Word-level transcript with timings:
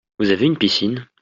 Vous 0.17 0.31
avez 0.31 0.47
une 0.47 0.57
piscine? 0.57 1.05